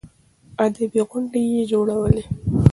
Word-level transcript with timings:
ادبي 0.65 1.01
غونډې 1.09 1.41
يې 1.53 1.61
جوړولې. 1.71 2.23